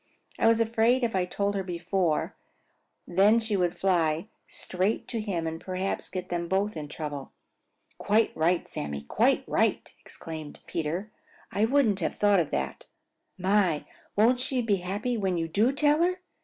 [0.39, 2.35] "I was afraid if I told her before
[3.07, 7.33] then she would fly straight to him and perhaps get them both in trouble."
[7.99, 9.03] "Quite right, Sammy!
[9.03, 10.59] Quite right!" Peter exclaimed.
[11.51, 12.87] "I wouldn't have thought of that.
[13.37, 13.85] My,
[14.15, 16.19] won't she be happy when you do tell her!